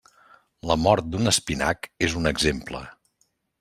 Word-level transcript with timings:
La 0.71 0.77
mort 0.85 1.11
d'un 1.15 1.33
espinac 1.33 1.87
és 2.09 2.19
un 2.23 2.35
exemple. 2.35 2.87